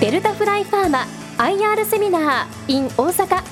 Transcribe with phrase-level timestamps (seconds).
[0.00, 1.06] デルタフライファーマ
[1.38, 3.42] IR セミナー in 大阪。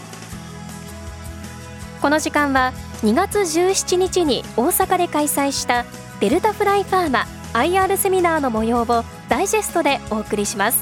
[2.00, 2.72] この時間は
[3.02, 5.84] 2月17日に大阪で開催した
[6.20, 10.78] デルタフライファーマ IR セミナーの模様をダイジェストでお送りします。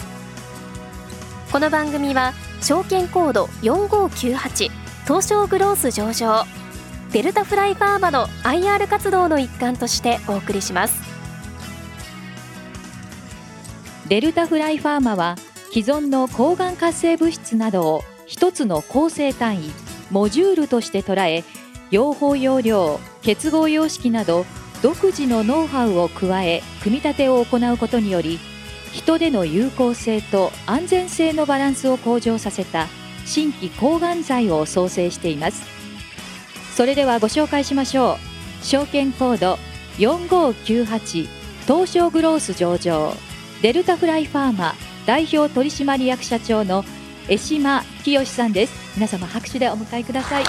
[1.51, 4.71] この番組は証券コード4598
[5.05, 6.45] 東証グロース上場
[7.11, 11.01] デルタフライファーマの IR 活動の一環としてお送りします。
[14.09, 15.37] デルタフライファーマは
[15.75, 19.73] 既存の抗がん活性物質などを一つの構成単位
[20.09, 21.43] モジュールとして捉え
[21.91, 24.47] 用法用量結合様式など
[24.83, 28.39] 独自のノウハウを加え組み立てを行うことにより
[28.93, 32.87] 人での有効性と安全性のバランスを向上させた
[33.27, 35.65] 新規抗がん剤を創生しています。
[36.77, 38.19] それではご紹介しましょ
[38.63, 38.65] う。
[38.65, 39.59] 証券コード
[39.99, 41.27] 4598
[41.67, 43.13] 東証グロース上場。
[43.63, 44.75] デルタフライファーマ
[45.07, 46.83] 代表取締役社長の
[47.29, 48.95] 江島清さんです。
[48.97, 50.45] 皆様拍手でお迎えください。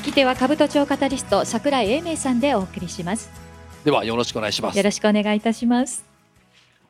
[0.00, 3.30] 聞き手は株都庁カタリスト桜井英明さんでお送りします。
[3.84, 4.76] ではよろしくお願いします。
[4.76, 6.04] よろしくお願いいたします。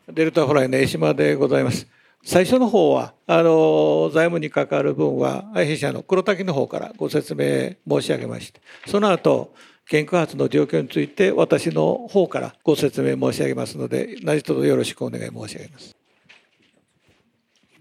[0.08, 1.86] デルタフライの江島でございます。
[2.24, 9.54] 最初の方はあの財務に関わる分は弊社の黒滝の方からご説明申し上げましてその後
[9.90, 15.96] 原価発の状況について私の方からご説明申し上げますので何卒よろしくお願い申し上げます。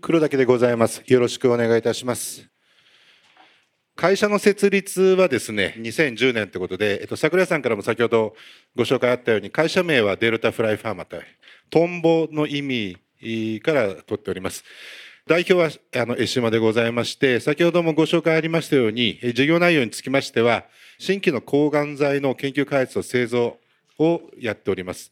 [0.02, 1.04] 黒岳でございます。
[1.06, 2.50] よろしくお願いいたします。
[3.96, 8.34] 会社の設立はですね2010年ということで、えっと、桜井さんからも先ほど
[8.76, 11.18] ご紹介あったように会社名はデルタフライファーマと
[11.70, 14.64] トンボの意味から取っております。
[15.30, 20.64] 代表はあの江島でございまして先ほどもご紹介ありましたように事業内容につきましては
[20.98, 23.60] 新規の抗がん剤の研究開発と製造
[24.00, 25.12] をやっております。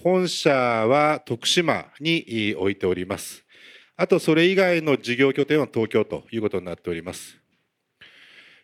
[0.00, 3.44] 本社は徳島に置いております。
[3.96, 7.36] あとそれ以外の事業拠点は東京ということになっております。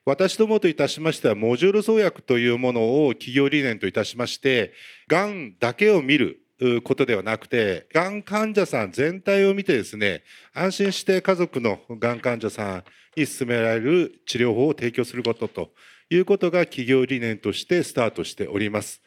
[0.05, 4.73] 私どもといたしましては、モジュール創薬というものを企業理念といたしまして、
[5.09, 6.44] がんだけを見る
[6.85, 10.23] ことではなくて、がん患者さん全体を見てですね、
[10.53, 12.85] 安心して家族のがん患者さん
[13.17, 15.71] に進められる治療法を提供することと
[16.11, 19.03] いうことが企業理念としてスタートしております。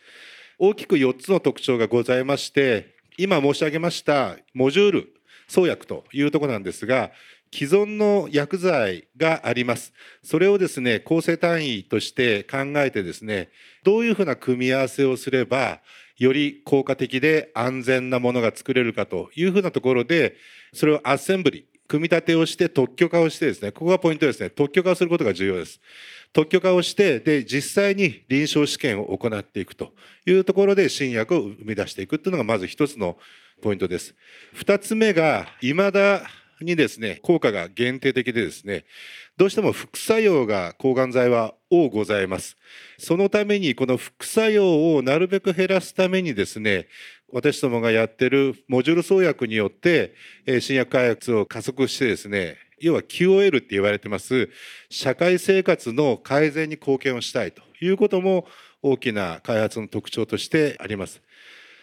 [0.60, 5.14] 大きく4つの特徴がございまして、今申し上げましたモジュール
[5.48, 7.12] 創薬というところなんですが、
[7.54, 9.94] 既存の薬剤があります。
[10.22, 13.50] それをですね、構成単位として考えてですね、
[13.84, 15.82] どういうふうな組み合わせをすれば、
[16.18, 20.36] より効果的で安全なものが作れるかというふうなところで、
[20.74, 25.80] それをアッセンブリ、組み立てをして特許化をしてですね、ここがポイントですね、特許化をすることが重要です。
[26.34, 29.94] 特許化をして、で、実際に臨床試験を行っていくと
[30.26, 33.18] いうところで新薬を生み出していくっていうのがまず一つの
[33.62, 34.16] ポイントです。
[34.54, 36.28] 二つ目が、未だ
[36.62, 38.86] にですね、効果が限定的でですね、
[39.38, 42.58] どうしても副作用が抗がん剤は多ございます。
[42.98, 46.88] そのためにこの副作用をなるべく減らすためにですね、
[47.32, 50.16] 私どもがやってるモジュール創薬によって
[50.62, 54.50] 新薬開発を加速してですね、要は QOL って言われてます
[54.90, 58.46] 社会生活の改善に貢献をしたいということも
[58.82, 61.22] 大きな開発の特徴としてあります。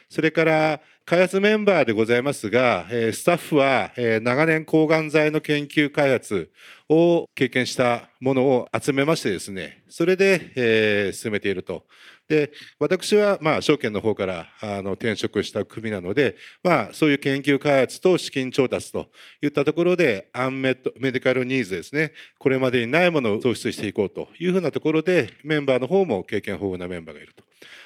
[0.09, 3.93] それから開発メンバーでございますが、スタッフは
[4.23, 6.51] 長年抗がん剤の研究開発
[6.89, 11.87] を経験したものを集めましてですね、それで進めていると。
[12.27, 19.11] で、私はまあ証券の方からあの転職した組なので、まあそういう研究開発と資金調達と
[19.43, 27.45] いったところでアンメットメディカルニーズですね、これまでにないものを創出していこうというふうなところでメンバーの方も経験豊富なメンバーがいると。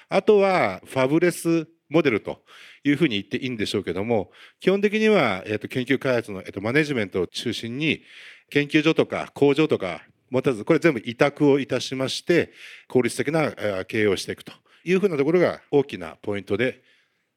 [0.09, 2.43] あとはファブレスモデルと
[2.85, 8.03] いうふうに言っていいんでしょうけども、基本的には、えー、と研究開発の、えー、とマネジメントを中心に、
[8.51, 12.53] 研究所とか工場とか持たず、これ全部委託をいたしまして、
[12.89, 13.53] 効率的な
[13.85, 14.53] 経営をしていくと
[14.85, 16.83] いうふうなところが大きなポイントで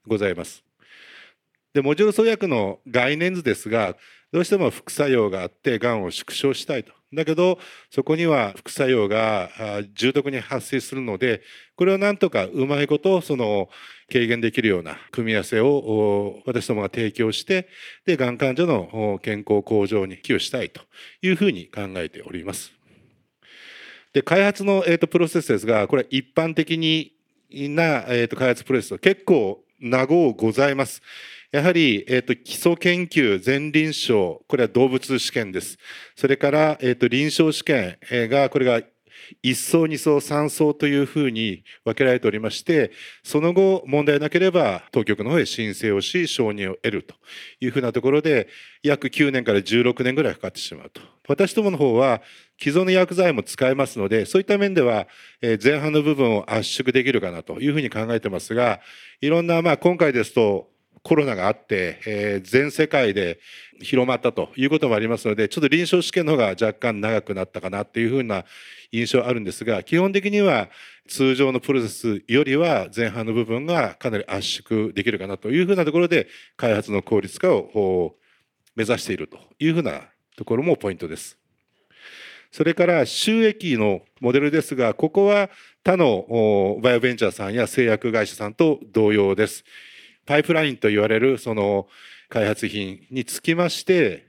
[0.08, 0.64] ございます。
[1.74, 3.96] で、モジュール創薬の概念図ですが、
[4.32, 6.94] どうしても副作用があって、がんを縮小したいと。
[7.14, 7.60] だけど、
[7.90, 9.50] そこには副作用が
[9.94, 11.42] 重篤に発生するので、
[11.76, 13.70] これをなんとかうまいこと、その、
[14.12, 17.68] 軽減できるような組み合わせを私どもが提供して、
[18.06, 20.82] で、がん患者の健康向上に寄与したいと
[21.22, 22.74] いうふうに考えております。
[24.14, 27.14] で、開発の、えーと、プロセスですが、これは一般的に
[27.50, 31.02] な、えーと開発プロセス結構長ございます。
[31.52, 35.78] やはり、え、ー、と、基礎研究、前臨床、これは動物試験です。
[36.16, 37.98] それから、え、ー、と、臨床試験
[38.30, 38.82] が、これが
[39.44, 42.92] 1層2層3層というふうに分けられておりまして
[43.24, 47.16] その後問題なければ当局の方へ申請をし承認を得ると
[47.60, 48.48] いうふうなところで
[48.84, 52.22] 約9年から16年ぐらいかかってしまうと私どもの方は
[52.60, 55.08] 既存の薬剤も使えますのでそういった面では
[55.42, 58.80] 前半の部分を圧縮できるかなというふうに考えてますが
[59.22, 60.72] いろんなまあ今回ですと
[61.04, 63.40] コロナがあって、えー、全世界で
[63.80, 68.46] 広まったということもありますのでちょっと臨床試験の方が若干長くなったかなっていうふうな
[68.92, 70.70] 印象あるんですが基本的には
[71.08, 78.16] 通常のプロセスよりは前半の部分がかなり圧縮できるかなというふうなところで開発の効率化を
[78.76, 80.02] 目指しているというふうな
[80.38, 81.38] ところもポイントです。
[82.52, 85.50] それから収益のモデルですがここは
[85.84, 89.64] 他のバイオベンチャーさんや製薬会社さんと同様です。
[90.32, 91.90] パイプラインと言われるその
[92.30, 94.28] 開発品につきまして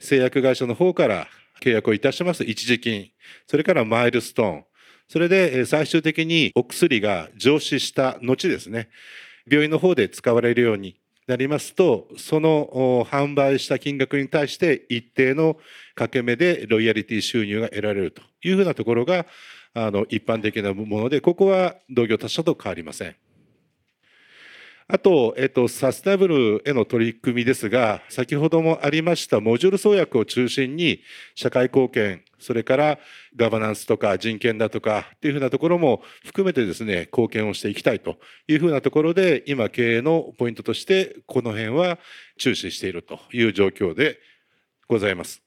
[0.00, 1.26] 製薬会社の方から
[1.60, 3.10] 契約をいたします一時金。
[3.46, 4.64] それからマイルストーン。
[5.08, 8.88] それで最終的にお薬が上市した後ですね。
[9.46, 15.58] 病院の方で使われるようになりますとその販売した金額に対して一定の
[15.94, 19.26] 掛け目でロイヤリティ収入が得られるというふうなところが
[19.74, 23.16] あの一般的なものでここは同業他社と変わりません。
[24.88, 31.00] あと、えっと、サステナブルへの取り組みですが、先ほどもありましたモジュール創薬を中心に
[31.34, 32.98] 社会貢献、それから
[33.36, 38.16] ガバナンスとか人権だとかっていうふうなところも含めてですね、貢献をしていきたいと
[38.48, 41.98] いうふうなところで、今経営のポイントとして、この辺は
[42.36, 44.18] 注視しているという状況で
[44.88, 45.42] ございます。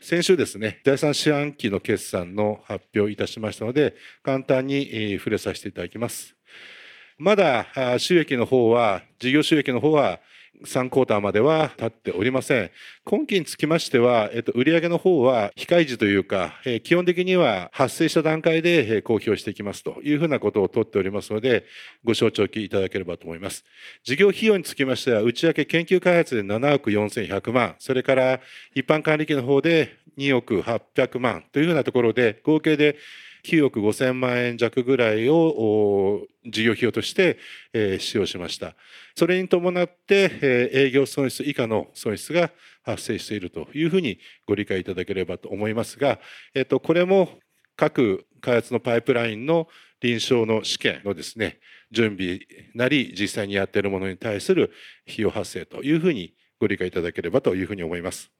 [0.00, 6.35] 先週ですね、第3四半期の決算の発表いたしましたので、簡単に触れさせていただきます。
[7.18, 7.66] まだ
[7.98, 10.20] 収益の方は、事業収益の方は
[10.64, 12.70] 3クォーターまでは立っておりません。
[13.04, 21.64] 今期につきましては、えっと、売上の方は非開示というか、え基本的には発生した段階で、公表していきますというふうなことをとっておりますので、
[22.04, 23.64] ご承知おきいただければと思います。
[24.04, 28.40] 事業費用につきましては、内訳研究開発で7億4100万、それから
[28.74, 32.96] 一般管理費の方で2億800万というふうなところで、合計で
[33.46, 37.38] 9億5000万円弱ぐらいを事業費用として、
[38.00, 38.74] 使用しました。
[39.14, 42.50] それに伴って、営業損失以下の損失が
[42.82, 46.18] 発生しているというふうにご理解いただければと思いますが、
[46.54, 47.28] えっと、これも
[47.76, 49.68] 各開発のパイプラインの
[50.00, 51.58] 臨床の試験のですね
[51.90, 52.40] 準備
[52.74, 54.72] なり実際にやっているものに対する
[55.04, 58.30] 費用発生というふうにご理解いただければというふうに思います。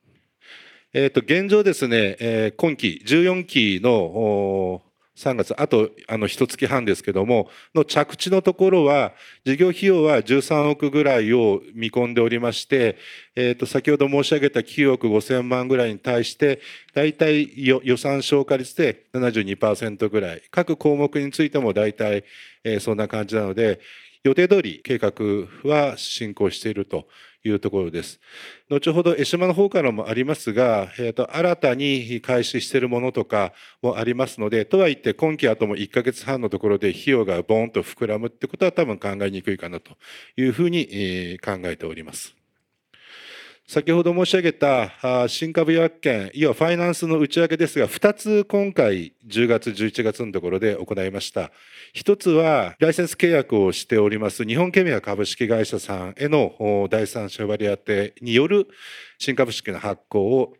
[0.93, 4.83] えっ、と現状ですね、え、今期14期の
[5.17, 9.15] 3月、あと、あの、一月半ですけども、の着地のところは、
[9.47, 12.99] 事業費用は13億ぐらいを見込んでおりまして、
[13.35, 16.61] えっ、ー、と、先ほど申し上げた9億5千万ぐらいに対して、
[16.93, 22.25] 大体予算消化率で72%ぐらい、各項目についても大体、
[22.63, 23.81] えー、そんな感じなので、
[24.25, 25.13] 予定通り計画
[25.65, 27.07] は進行していると
[27.45, 28.21] いうところです。
[28.69, 33.53] 後ほど江島の方からもありますが、えーと、新たに開始しているものとか
[33.83, 39.97] もありますのでとはいって今期あとも1ヶ月半のところで費用がボーンと膨らむってことは多分考えにくいかなと
[40.37, 42.37] いうふうに考えております。
[43.69, 51.51] 先ほど申し上げた新株予約権、いわファイナンスの内訳ですが、2つ今回10月、11月のところで行いました。
[51.97, 58.69] 1つは、ライセンス契約をしております日本ケミア株式会社さんへの第三者割り当てによる
[59.19, 60.55] 新株式の発行を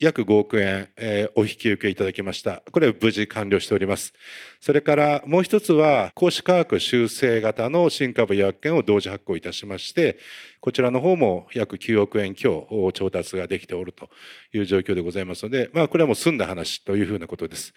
[0.00, 2.62] 約5億円、えー、お引き受けいただきました。
[2.70, 4.12] これ無事完了しております。
[4.60, 10.18] それからもう一つは、公式価学修正型の新株予約権を同時発行いたしまして、
[10.60, 14.08] こちらの方も約9億円強調達ができておると
[14.52, 17.74] いう状況でございますので、まあこれはもう済んだ話というふうなことです。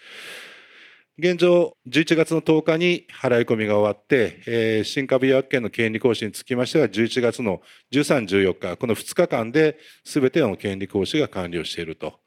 [1.19, 12.19] 現状、11月の10日に払い込みが終わって、えー、新株予約権の権利行使につきましては、11月の13、14日、この2日間で全ての権利行使が完了していると。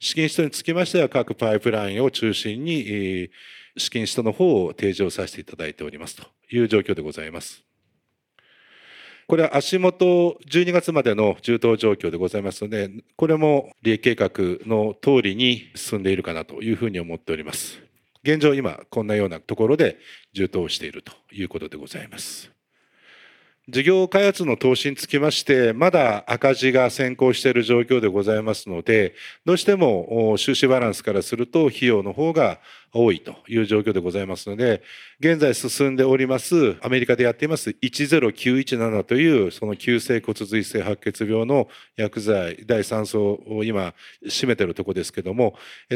[0.00, 7.62] 資金使途につきましては、各パイプラインを中心に、えー、資金使途の方を提示をさせていただいておりますという状況でございます。
[9.28, 14.30] これは足元12月までの充当状況でございますので、これも利益計画
[14.66, 17.91] の通りに進んでいるかなというふうに思っております。
[18.24, 19.98] 現状今こんなようなところで
[20.32, 22.50] 充当しているということでございます。
[23.68, 29.14] 事業開発の投資につきまして、まだ赤字が先行している状況でございますので、
[29.44, 32.58] どうしても収支バランスからすると費用の方が
[32.94, 34.82] 多いという状況でございますので、
[35.18, 43.94] 現在進んでおります、アメリカでやっています10917というその急性骨髄性白血病の薬剤第3層を今
[44.26, 45.54] 占めているとこですけども、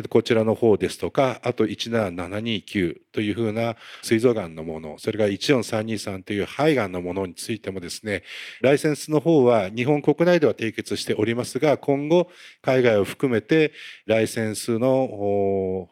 [0.08, 8.22] こちらの方ですとか、あと17729というふうな膵臓がんのもの、それから14323という肺がんのものについてもですね、
[8.62, 12.30] ライセンスの方は日本国内では締結しておりますが、今後
[12.62, 13.72] 海外を含めて
[14.06, 15.88] ライセンスの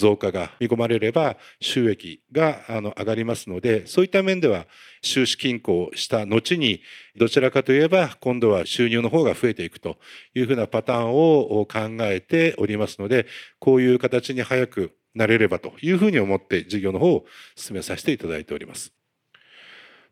[0.00, 4.66] 増加が見込まれれば収益があの上がりますのでそういった面では
[5.02, 6.80] 収支均衡した後に
[7.16, 9.98] どちらかといえば今度は収入の方が増えていくと
[10.34, 13.26] いうふうなパターンを考えておりますので
[13.58, 17.24] こういう形に早くなれればというふうに思って事業の方を
[17.56, 18.92] 進めさせていただいております。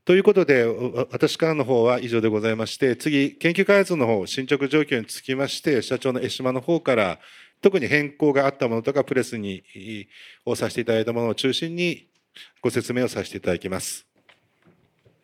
[0.09, 0.65] ということで、
[1.13, 7.19] 私からの方は以上でございまして、次、研究開発の方、進捗状況につきまして、社長の江島の方から
[7.61, 9.63] 特に変更があったものとかプレスに
[10.45, 12.07] をさせていただいたものを中心に
[12.63, 14.07] ご説明をさせていただきます。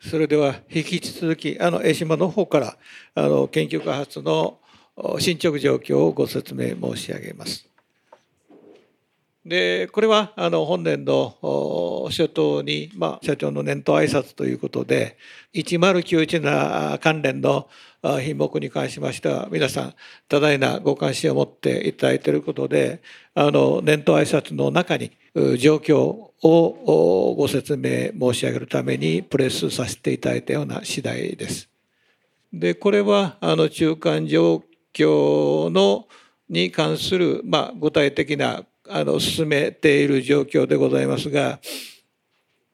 [0.01, 2.77] それでは引き続きあの江島の方から
[3.15, 4.59] あの研究開発の
[5.19, 7.69] 進捗状況をご説明申し上げます。
[9.45, 15.19] でこれはあの本年度初頭に、まあ、社長の年頭挨拶ということで
[15.53, 17.69] 10917関連の
[18.03, 19.95] 品目に関しましては皆さん
[20.29, 23.03] 多大なご関心を持っていただいていることで
[23.35, 25.13] あの年頭挨拶の中に
[25.59, 31.69] 状況をご説明申し上げるためにプレスさせていただいたような次第です。
[32.53, 34.63] でこれはあの中間状
[34.95, 36.07] 況の
[36.49, 41.59] に関する、まあ、具体的なあの進めている状況でございますが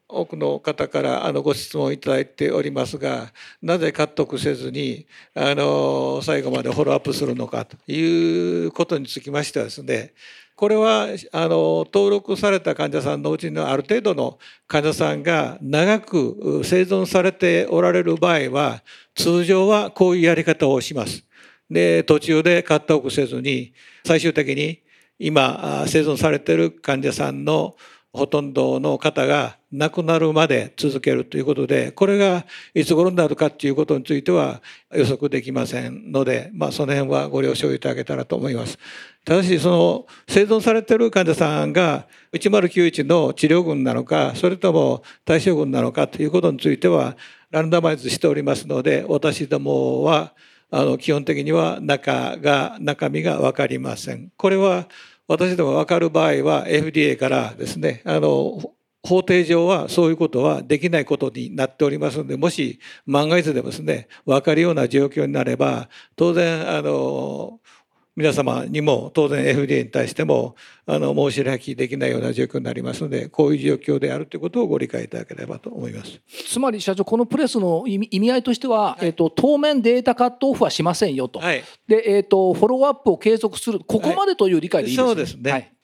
[0.09, 10.13] 多くの方からあのご質問いただいておりますがなぜカットせずにあの最後までフォローアップするのかということにつきましてはですね
[10.57, 18.83] これはあの登録された患者さんのうちのある程度の患者さんが長く生存されておられる場合は
[19.15, 21.25] 通常はこういうやり方をします。
[21.71, 23.73] で途中でカットオフせずに
[24.05, 24.83] 最終的に
[25.21, 27.77] 今生存されている患者さんの
[28.13, 34.61] ほとんどの方が亡くなるまで続けるということでこれがいつ頃になるかということについては
[34.93, 38.79] 予測できませんので、まあ、その辺はご了承いただけたらと思います。
[39.25, 47.17] ただしその生存されている患者さんが1091の治療群なのかそれとも対象群なのかということについては
[47.51, 50.33] ランダマイズしておりますので私どもは
[50.73, 54.33] あの基本的には中が中身が分かりません。
[54.37, 54.89] これは
[55.31, 67.61] 私ども分かる場合は FDA からですねあの法定上はそういうことはできないことになっておりますのでもし万が一でもですね分かるような状況になれば当然あの
[68.17, 76.21] 皆様にも当然 FDA に対してもあの申し開きできないような状況になりますのでこういう状況であるということをご理解いただければと思います。
[76.49, 85.09] つまり社長このプレスの意味合いとしては、はい、えーと、当面データカットオフはしませんよと、はい、でえーと、フォローアップを継続するここまでという理解でいいですね。
[85.09, 85.75] そうですね、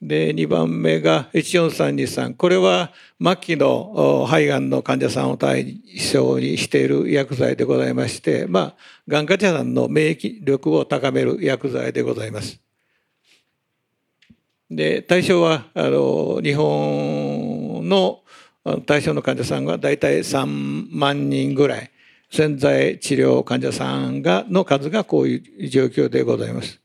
[0.00, 2.90] で2番目が14323これは
[3.22, 5.80] 末期の肺がんの患者さんを対
[6.12, 8.76] 象にしている薬剤でございましてまあ
[9.06, 12.60] がん患者さんの免疫力を高める薬剤でございます。
[14.70, 18.20] で対象はあの日本の
[18.86, 20.46] 対象の患者さんが大体3
[20.92, 21.90] 万人ぐらい
[22.30, 26.80] 潜在治療患者さんがの数がこういう状況でございます。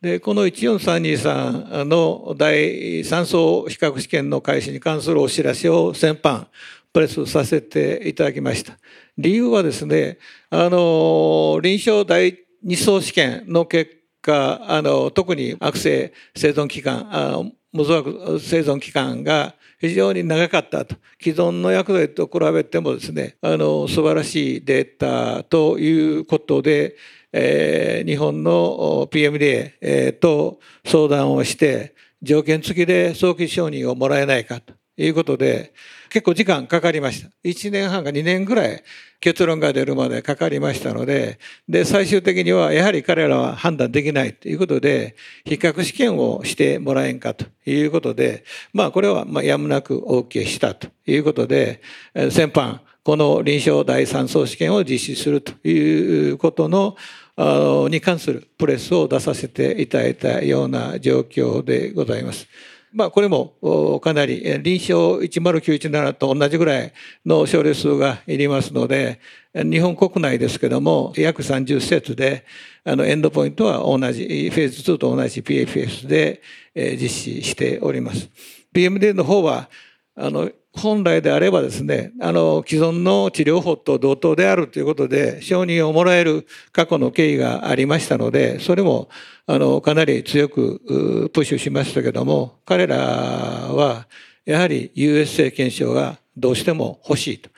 [0.00, 6.46] でこの14323の第3層比較試験の開始に関するお知らせを先般
[6.90, 8.78] プレスさせていただきました。
[9.18, 10.16] 理由はですね
[10.48, 24.88] あの臨床第2層試験の結果あの特に悪性生存期間あ無増悪生存期間が非常に長かったと既存の薬剤と比べてもですねあの素晴らしいデー
[25.38, 26.96] タということで
[27.32, 35.72] えー、日本の PMDA、えー、と相談をして条件付きで早期承認をもらえないかということで
[36.10, 37.30] 結構時間かかりました。
[37.44, 38.82] 1年半か2年ぐらい
[39.20, 51.82] 結論が出るまでかかりましたのでで最終的にはやはり彼らは判断できないということで比較試験をしてもらえんかということでまあこれはまやむなく OK したということで
[52.14, 56.96] 先般この臨床第3層試験を実施するということの
[57.88, 62.46] に関するプレスを出させていただいたような状況でございます。
[62.92, 66.92] まあ、これもかなり臨床10917と同じぐらい
[67.24, 69.20] の症例数がいりますので
[69.54, 72.44] 日本国内ですけども約30施設で
[72.84, 76.42] あのエンドポイントは同じフェーズ2と同じ PFS で
[76.74, 78.28] 実施しております。
[78.74, 79.70] PMD の方は
[80.16, 89.08] あの本来であればですねあの既存の治療法と同等であるということで承認をもらえる過去の経緯がありましたのでそれも
[89.46, 90.80] あのかなり強く
[91.32, 94.06] プッシュしましたけども彼らは
[94.44, 97.50] やはり USA 検証がどうしても欲しいと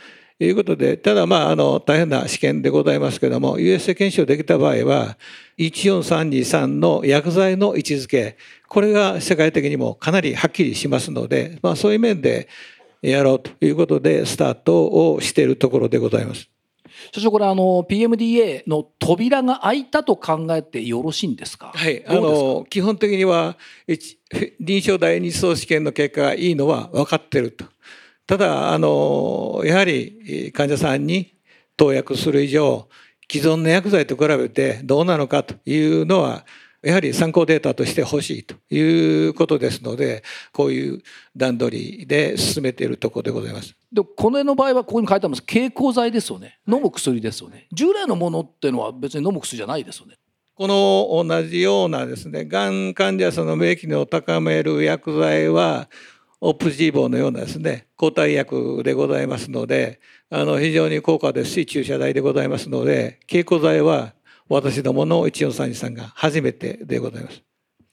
[0.42, 5.19] いうことでただまああの大変な試験でございますけども USA 検証できた場合は
[5.59, 8.38] 14323の薬剤の位置づけ
[8.69, 12.49] これが世界的にもかなりはっきりしますので、まあ、そういう面で
[13.11, 16.49] やろうということでスタートをしているところでございます。
[17.11, 21.73] 所長これあの PMDA の扉が開いたと考えてよろしいんですか？
[21.75, 23.56] はい、あの基本的には
[24.61, 27.64] 臨床第二相試験の結果がいいのは分かってると。
[28.26, 31.35] ただあのやはり患者さんに
[31.76, 32.88] 投薬する以上
[33.28, 36.47] 既存の薬剤と比べてどうなのかというのは
[36.82, 41.02] やはり参考データとして欲しいということですのでこういう
[41.36, 43.76] 段取りで進めているところでございます。
[43.92, 50.16] でこの絵の場合はここに書いてあります経口剤ですよね飲む薬ですよね従来のものっていうのは別に飲む薬じゃないですよね。
[50.54, 55.88] この同じようなですねがん患者さんの免疫を高める薬剤は
[56.40, 64.14] オプジーボのようなですね抗体薬でございますのであの非常に高価ですし注射代でございますので経口剤は
[64.49, 67.42] 私どもの1433が初めてでございます。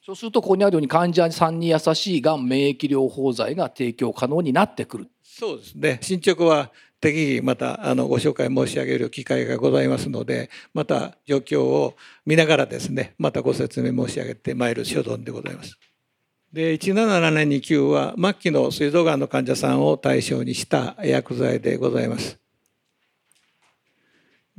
[0.05, 5.07] そうするとここにあるように患者さんに優しいがん免疫療法剤が提供可能になってくる。
[5.23, 5.99] そうですね。
[6.01, 15.77] 進捗は適宜またあのご紹介申し上げる機会がございますのでまた状況を見ながらですねまたご説明申し上げてまいる所存でございます。
[16.51, 22.39] で177年2級は末期の膵臓がんの患者さんを対象にした薬剤でございます。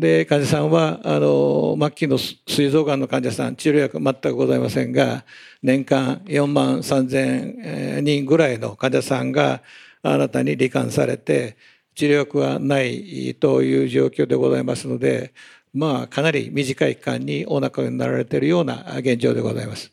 [0.00, 5.26] で患者さんはあの末期の膵臓がんの患者さん治療薬全くございませんが
[5.62, 9.60] 年間4万3,000人ぐらいの患者さんが
[10.02, 11.58] 新たに罹患されて
[11.94, 15.34] 治療薬はないという状況でございますので
[15.74, 19.92] まあかなり短い期間にお亡くなりになられているような現状でございます。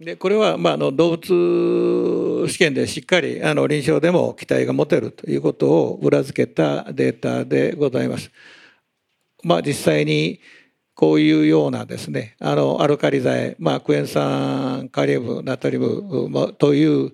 [0.00, 8.30] でこれは、ま、あの動物試験でしっかりあの臨床でも期待が持てるということを裏付けたデータでございます。
[9.42, 10.40] まあ、実際に
[10.94, 17.12] こういうようなですねあのアルカリ剤、まあ、クエン酸カリウムナトリウムという、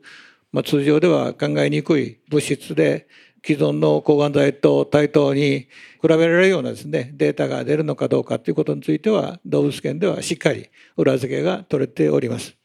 [0.51, 3.07] まあ、通常では考えにくい物質で
[3.45, 5.69] 既存の抗がん剤と対等に
[6.03, 12.57] 比べられるようなですねデータが出るのかどうかということについては動物検ではしっかり裏付けが取れております。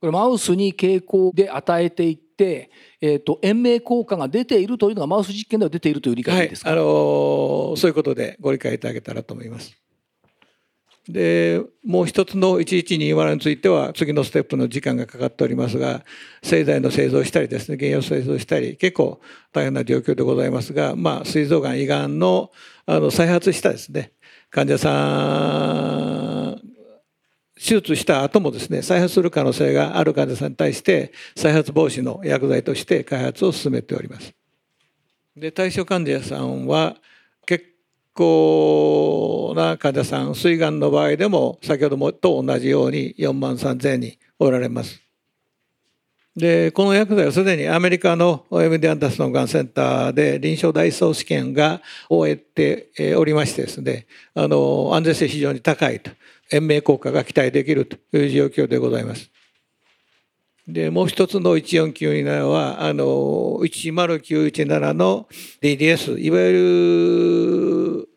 [0.00, 9.76] これマウスに傾向で与えていて、えーと、延命効果が出ているというのがマウス実験では出ているという理解ですか、はい、あのー、そういうことでご理解いただけたらと思います。
[11.08, 16.04] でもう一つの1120については次のステップの時間がかかっておりますが
[16.42, 19.20] 製剤の製造したりですね原油製造したり結構
[19.52, 22.50] 大変な状況でございますがまあ膵臓がん胃がんの
[22.84, 24.12] あの再発したですね
[24.50, 26.17] 患者さん
[27.58, 34.32] 手術した後もですね再発する可能性がある患者さんに対して再発防止の薬剤として開発を進めております。
[35.36, 36.96] で対象患者さんは
[37.46, 37.66] 結
[38.14, 45.08] 構な患者さん膵がんの場合でも先ほどもと同じように4万3,000人おられます。
[46.38, 56.12] でこの薬剤はすでにアメリカの MD アンダーソンがんセンターで臨床大総試験が終えておりましてですねあの安全性非常に高いと
[56.50, 59.30] 延命効果が期待できるという状況でございます。
[60.66, 63.04] でもう一つの1497はあの
[63.62, 65.26] 10917の
[65.62, 68.07] DDS いわゆる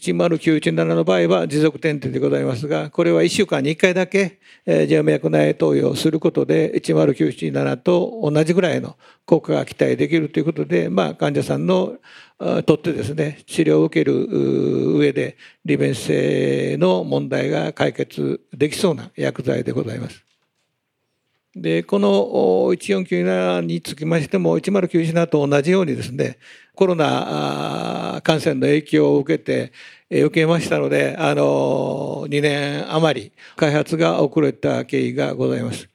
[0.00, 11.96] 10917の場合は持続点滴でございますがこれは1週間に1回だけ静脈内投与をすることで10917と同じぐらいの効果が期待できるということで、まあ、患者さんの
[12.66, 14.26] とってですね治療を受ける
[14.96, 20.24] 上で利便性の問題が解決できそうな薬剤でございます。
[21.54, 22.08] でこの
[22.74, 26.38] 1497につきましても1097と同じようにですね
[26.74, 29.72] コロナ感染の影響を受けて
[30.10, 35.88] 受けましたのであの2年余り開発が遅れた経緯がございます。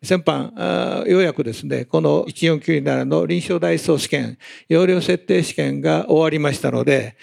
[0.00, 7.16] 先般ようやくですねこの1497の臨床大総試験容量設定試験が終わりましたので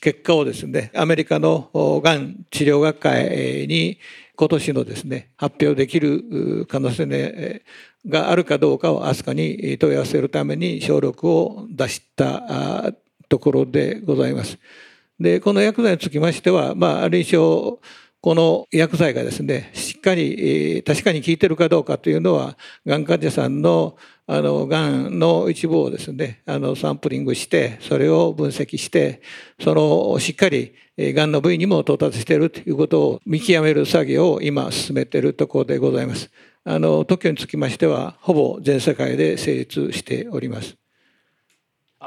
[0.00, 1.70] 結果をですねアメリカの
[2.02, 3.98] がん治療学会に
[4.42, 7.62] 今年のですね発表できる可能性、ね、
[8.04, 12.92] があるかどうかをアスカに問い合わせるために省力を出した
[13.28, 14.58] ところでございます。
[15.20, 17.78] でこの薬剤につきましては、まあ、臨床
[18.22, 22.56] この薬剤がですねしっかり確かに効いてるかどうかというのは
[22.86, 23.96] がん患者さんの
[24.28, 29.22] あのがんの一部をですねあのサンプリングしてそれを分析して
[29.60, 36.30] そのしっかりがんの部位にも到達しているということを見極める作業を今進めているところでございます。
[36.64, 40.81] あの特許につきましてはほぼ全世界で成立しております。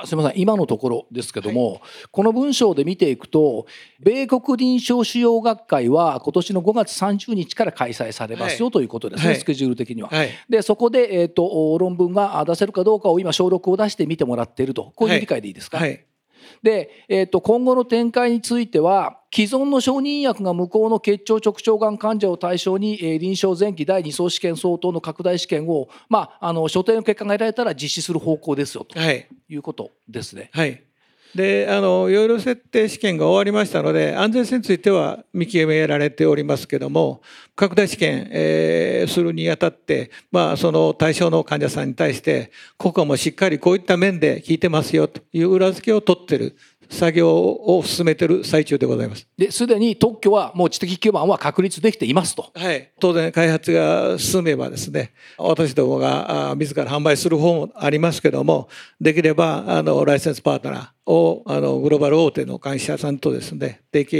[0.05, 0.39] すみません。
[0.41, 1.81] 今のところですけども、はい、
[2.11, 3.65] この文章で見ていくと
[3.99, 10.09] 米国臨床腫瘍学会は今年の5月30日から開催されますよ、はい、ということですね、はい、スケジュール的には。
[10.49, 14.91] でそこで、えーと、論文が出せるかどうかを今小録を出して見てもらっていると。
[14.95, 15.79] こういう理解でいいですか、
[16.65, 30.49] で、えー、と今後の展開については既存の承認薬が向こうの結腸直腸がん患者を対象に、えー、臨床前期第2相試験相当の拡大試験を、まあ、あの所定の結果が得られたら実施する方向ですよということですね。
[30.53, 30.81] はい
[31.35, 37.21] であのいろいろ設定試験が終わりましたので安全性については見極められておりますけども
[37.57, 46.55] 拡大試験、えー、するにあたって、まあ、その対象の患者さんに対して国家もしっかりこういった面で効いてますよという裏付けを取ってる。
[46.89, 49.27] 作業を進めている最中でございます。
[49.37, 52.51] で、すでに特許はもう知的基盤は確立できていますと。
[52.53, 52.91] はい。
[52.99, 58.69] 当然開発が進めばですね、私どもが自ら販売する方もありますけども、
[58.99, 64.15] できればあのライセンスパートナーをあのグローバル大手の会社さんとですね、でき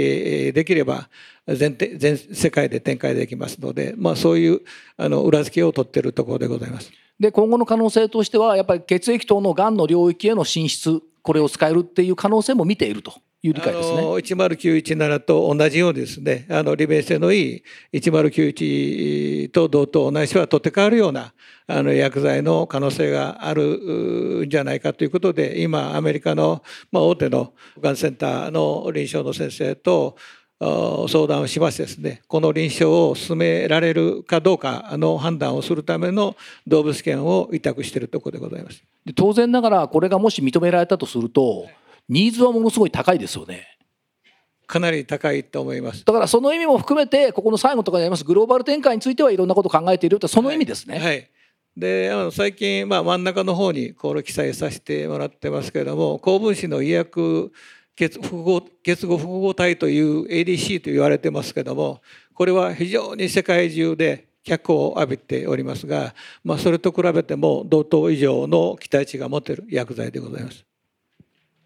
[0.52, 1.08] できれば
[1.46, 4.60] 全全世界で展開できますので、まあ、そういう
[4.96, 6.90] あの裏付けを取っているところでございます。
[7.18, 13.12] で今後の可能性としてはやっぱり血液等のがんの領域への進出これを使えるっていう可能性も見ていると
[13.42, 13.98] いう理解ですね。
[14.00, 21.34] 10917と同じようですね、あの利便性のいい1091と同等ないしは取って代わるような
[21.66, 26.62] あの薬剤の可能性があるんじゃないかということで、今アメリカの、
[26.92, 30.16] まあ、大手のがんセンターの臨床の先生と
[30.58, 36.34] 相談をしましてですねこの臨床を進められるかどうかの判断をするための
[36.66, 38.82] 動物検を委託しているところでございます。
[39.04, 41.66] で当然ながらこれがもし認められたとすると
[42.08, 43.76] ニーズはものすごい高いですよね。
[44.66, 46.04] かなり高いと思います。
[46.04, 50.96] だからその意味も含めてここの最後とかにありますグローバル展開についてはいろんなことを考えているとその意味ですね。
[50.98, 51.30] はい、はい
[51.76, 57.52] で最近、まあ、真ん中の方にこれ記載させてもらってますけれども高分子の医薬
[57.96, 62.02] 結複合結合複合体という ADC と言われてますけども
[62.34, 70.64] これは非常に世界中で脚光を浴びておりますが、まあ、それと比べても同等以上の期待値が持てる薬剤でございます。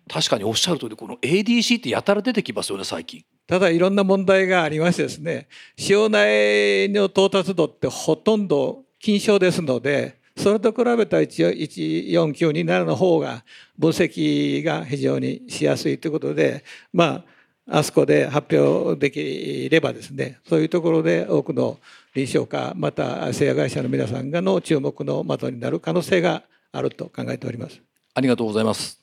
[0.09, 3.25] 確かにおっしゃる通りこの ADC ってやたら出てきますよね最近。
[3.47, 13.45] ただいろんな問題がありましてですね塩内の到達度ってほとんど金賞ですのでそれと比べた1497の方が
[13.79, 17.23] 分析が非常にしやすいということでま
[17.69, 21.79] ああそこで発表できればですねそういうところで多くの
[22.15, 27.81] 臨床家また製薬会社の皆さんがの注目の的になる可能性があると考えております。
[28.15, 28.99] ありがとうございます。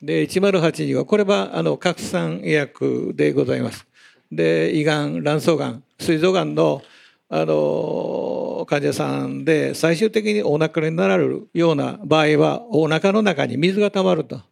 [0.00, 3.86] で108はこれはあの拡散医薬でございます。
[4.30, 6.80] で胃がん卵巣がん膵臓がんの
[7.28, 14.42] あの患者さんで最終的にお亡くなりになられるような場合はお腹の中に水がたまると。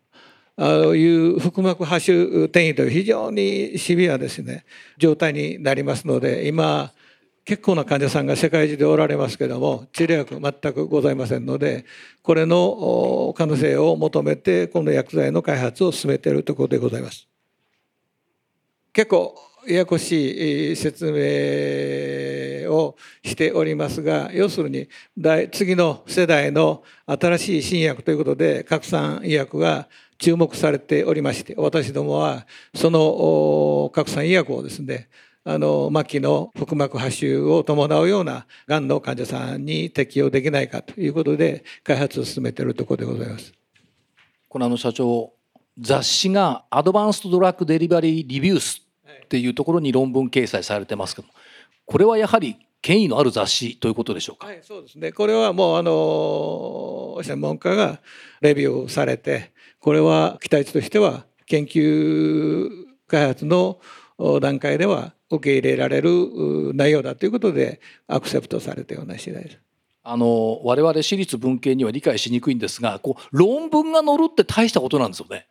[0.59, 4.67] いう腹膜播種転移という非常にシビアですね
[4.99, 6.93] 状態になりますので今
[7.45, 11.85] 結構な患者さんが世界中でおられますけども治療薬全くございませんので
[12.23, 17.27] これの可能性を求めてこの薬剤の開発を進めているところでございます。
[18.93, 19.35] 結構
[19.67, 24.89] ややこしい説明をしておりますが要するに
[25.53, 35.09] 次の世代の新しい新薬ということで拡散医薬が注目されておりまして私どもはその拡散医薬をですね
[35.45, 43.53] あの末期の腹膜播種を伴うようながんの患者さんに適用できないかということで開発を進めているところでございます。
[44.49, 45.33] このあの社長
[45.79, 48.82] 雑誌がアドバンストドラッグデリバリーリビュース
[49.33, 51.29] っていうところに論文掲載されてますけど
[51.87, 54.49] これはやはり権威のある雑誌ということでしょうか？
[54.49, 55.11] はい、そうですね。
[55.13, 58.01] これはもうあの専門家が
[58.43, 62.69] レビューされて、これは期待値としては研究
[63.07, 63.81] 開発の
[64.43, 66.11] 段階では受け入れられる
[66.75, 69.59] 内容だということでアクセプトされたような次第です。
[70.03, 75.47] あの我々私立文系には理解しにくいんですが、こう論文が載るって大したことなんですよね。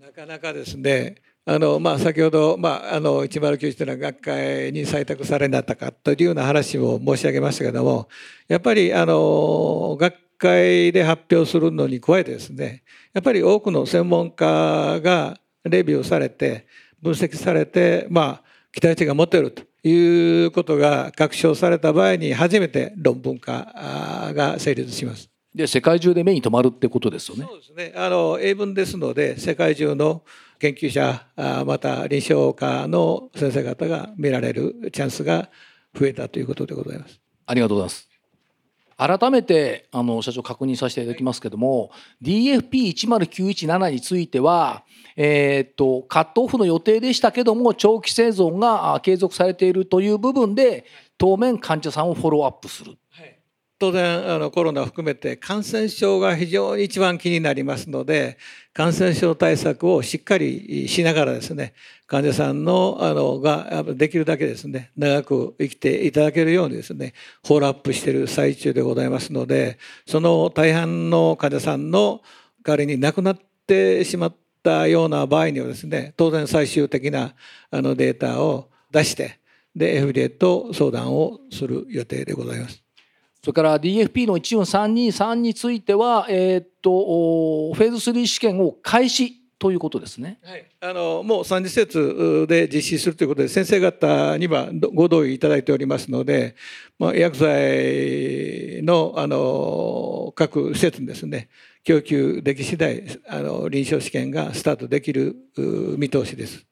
[0.00, 8.08] なかなかですねあのまあ、先ほど、まあ、あの109というのは学会に採択されなかったかというような話も申し上げましたけれども
[8.48, 16.66] やっぱりあの学会で発表するのに加えてですねやっぱり多くの専門家がレビューされて
[17.02, 25.33] 分析されて、まあ、期待値が持てるということが確証された場合に初めて論文化が成立します。
[25.54, 27.46] で世界中で目に留まるってことですよね。
[27.48, 27.92] そうですね。
[27.96, 30.22] あの英文ですので世界中の
[30.58, 31.26] 研究者
[31.64, 35.50] また臨床科の先生方が見られるチャンスが
[35.94, 37.20] 増えたということでございます。
[37.46, 38.08] ありがとうございます。
[38.96, 41.90] 改めてあの社長確認させていただきますけども、
[42.22, 44.84] DFP10917 については、
[45.16, 50.84] えー、とカットオフの予定でしたけども長期生存が継続されているという部分で
[51.18, 52.96] 当面患者さんをフォローアップする。
[53.78, 58.38] 当然あのコロナを含めて感染症が非常に一番気になりますので
[58.72, 61.74] 感染症対策をしっかりしながらですね
[62.06, 72.22] 患者さんのあのができるだけですね長く生きていただけるようにですねフォローアップしている最中でございますのでその大半の患者さんの
[72.62, 77.34] 代わりに亡くなってしまったような場合にはですね当然最終的な
[77.72, 79.40] あのデータを出して
[79.74, 82.83] で FDA と相談をする予定でございます。
[83.44, 90.38] それから DFP の14323については、えー、っとフェーズ3試験を開始ということですね。
[90.42, 96.56] はい、あのもう3次施設で実施するということで先生方にはご同意いただいておりますので、
[96.98, 101.50] まあ、薬剤のあの各施設にですね
[101.82, 105.36] 供給でき次第あの臨床試験がスタートできる
[105.98, 106.64] 見通しです。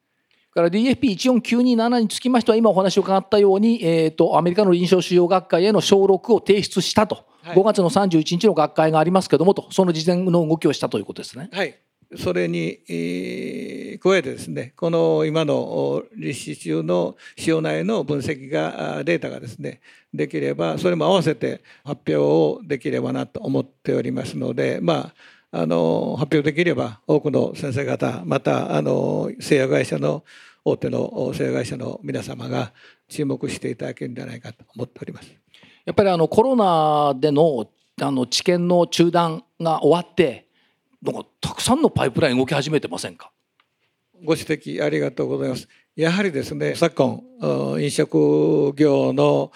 [0.52, 11.48] から DFP14927 につきましては今お話を伺ったように、えーと、アメリカの臨床腫瘍学会への小6を提出したと、はい、5月の31日の学会がありますけどもとその事前の動きをしたということですね。
[11.52, 11.78] はい。
[12.16, 19.80] それに、えー、加えてですねこの今の立志中の腫瘍内の分析がデータがですね
[20.12, 25.14] できればそれも合わせて発表をできればなと思っておりますのでまあ
[25.54, 30.24] あの発表できれば多くの先生方またあの製薬会社の
[30.64, 32.72] 大手の製薬会社の皆様が
[33.08, 35.30] 注目していただけるんじゃないかと思っております。
[35.84, 37.68] やっぱりあのコロナでの
[38.00, 40.48] あの治験の中断が終わって
[41.02, 43.30] なんかたくさんのパイプライン動き始めてませんか？
[44.24, 45.68] ご指摘ありがとうございます。
[45.96, 49.52] やはりですね昨今飲食業の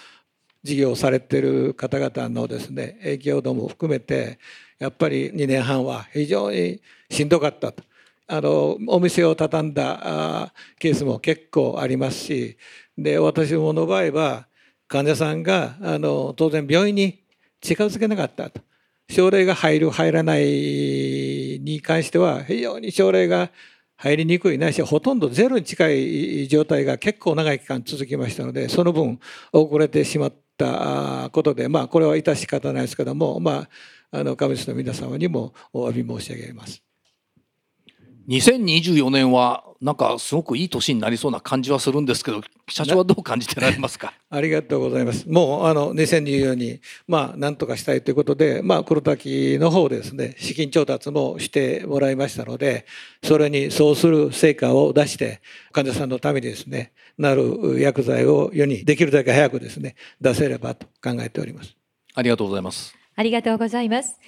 [0.63, 4.39] 事業をされている方々のですね影響度も含めて
[4.79, 7.83] やっぱり2年半は非常にしんどかったと。
[8.29, 12.57] あのお店を畳んだケースも結構ありますし
[12.99, 14.49] で私どもの場合は
[14.89, 17.23] 患者さんがあの当然病院に
[17.61, 18.61] 近づけなかったと
[19.09, 20.45] 症例が入る入らない
[21.63, 23.51] に関しては非常に症例が
[23.97, 29.21] 入りにくいないしほとんどゼロに近い状態が結構長い期間続きましたのでその分
[29.53, 33.69] 遅れてしまったことでまあこれは致し方ないですけどもまあ
[34.11, 36.83] あの株主の皆様にもお詫び申し上げます。
[38.29, 44.13] 2024年はなんかすごくいい年になりそうな感じはするんですけど社長はどう感じてられますか？
[44.31, 45.29] ありがとうございます。
[45.29, 52.85] もうあの2024にまあなんとかしたいということでまあ黒滝の方ですね資金調達もしてもらいましたので
[53.23, 55.41] それにそうする成果を出して
[55.71, 61.77] 患者さんのためにですねなる薬剤を世にできるだけ早くですね出せればと考えております。
[62.15, 64.21] ありがとうございますありがとうございます。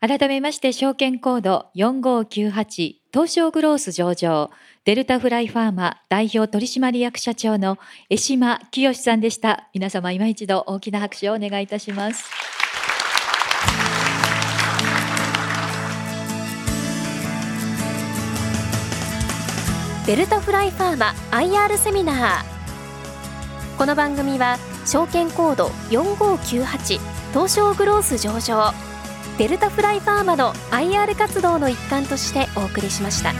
[0.00, 4.50] 改めまして証券コード4598東証グロース上場
[4.84, 9.68] デルタフライファーマ代表取締役社長の江島清さんでした。
[9.74, 12.24] 皆様今一度大きな拍手をお願いいたします。
[20.06, 23.76] デルタフライファーマ IR セミナー。
[23.76, 28.72] この番組は証券コード4598東証グロース上場
[29.38, 33.32] デルタフライファーマの IR 活動の一環としてお送りしました。